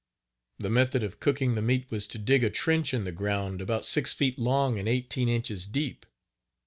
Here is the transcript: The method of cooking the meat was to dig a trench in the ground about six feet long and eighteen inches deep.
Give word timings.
The 0.57 0.71
method 0.71 1.03
of 1.03 1.19
cooking 1.19 1.53
the 1.53 1.61
meat 1.61 1.85
was 1.91 2.07
to 2.07 2.17
dig 2.17 2.43
a 2.43 2.49
trench 2.49 2.91
in 2.91 3.03
the 3.03 3.11
ground 3.11 3.61
about 3.61 3.85
six 3.85 4.11
feet 4.13 4.39
long 4.39 4.79
and 4.79 4.89
eighteen 4.89 5.29
inches 5.29 5.67
deep. 5.67 6.07